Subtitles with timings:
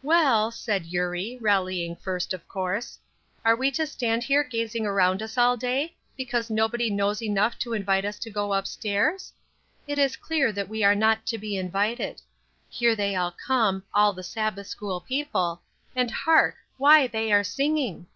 [0.00, 3.00] "Well," said Eurie, rallying first, of course,
[3.44, 7.72] "are we to stand here gazing around us all day, because nobody knows enough to
[7.72, 9.32] invite us to go up stairs?
[9.88, 12.22] It is clear that we are not to be invited.
[12.80, 15.60] They are all come all the Sabbath school people;
[15.96, 16.54] and, hark!
[16.78, 18.06] why, they are singing."